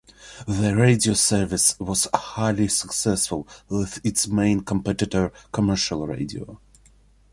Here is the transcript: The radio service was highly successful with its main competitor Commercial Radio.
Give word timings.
The 0.47 0.75
radio 0.75 1.13
service 1.13 1.79
was 1.79 2.07
highly 2.11 2.67
successful 2.69 3.47
with 3.69 4.03
its 4.03 4.27
main 4.27 4.61
competitor 4.61 5.31
Commercial 5.51 6.07
Radio. 6.07 6.59